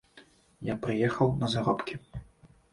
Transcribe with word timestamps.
Я 0.69 0.77
прыехаў 0.87 1.33
на 1.45 1.53
заробкі. 1.57 2.01